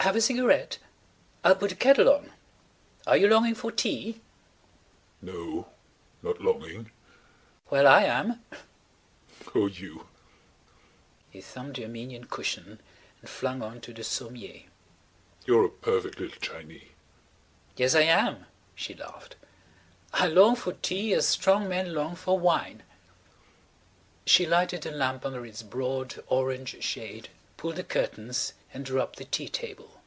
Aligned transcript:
"Have 0.00 0.16
a 0.16 0.20
cigarette? 0.20 0.76
I'll 1.42 1.54
put 1.56 1.70
the 1.70 1.76
kettle 1.76 2.10
on. 2.10 2.30
Are 3.06 3.16
you 3.16 3.26
longing 3.26 3.54
for 3.54 3.72
tea?" 3.72 4.20
"No. 5.22 5.70
Not 6.22 6.42
longing." 6.42 6.90
"Well, 7.70 7.86
I 7.86 8.02
am." 8.02 8.44
"Oh, 9.54 9.66
you." 9.66 10.06
He 11.30 11.40
thumped 11.40 11.78
the 11.78 11.84
Armenian 11.84 12.24
cushion 12.24 12.82
and 13.22 13.30
flung 13.30 13.62
on 13.62 13.80
to 13.80 13.94
the 13.94 14.04
sommier. 14.04 14.64
"You're 15.46 15.64
a 15.64 15.70
perfect 15.70 16.20
little 16.20 16.36
Chinee." 16.38 16.90
"Yes, 17.78 17.94
I 17.94 18.02
am," 18.02 18.44
she 18.74 18.92
laughed. 18.92 19.36
"I 20.12 20.26
long 20.26 20.54
for 20.54 20.74
tea 20.74 21.14
as 21.14 21.26
strong 21.26 21.66
men 21.66 21.94
long 21.94 22.14
for 22.14 22.38
wine." 22.38 22.82
She 24.26 24.44
lighted 24.44 24.82
the 24.82 24.90
lamp 24.92 25.24
under 25.24 25.46
its 25.46 25.62
broad 25.62 26.22
orange 26.26 26.82
shade, 26.84 27.30
pulled 27.56 27.76
the 27.76 27.84
curtains, 27.84 28.52
and 28.74 28.84
drew 28.84 29.00
up 29.00 29.16
the 29.16 29.24
tea 29.24 29.48
table. 29.48 30.02